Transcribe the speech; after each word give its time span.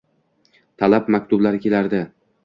talab 0.83 1.11
maktublari 1.15 1.61
kelardi. 1.67 2.01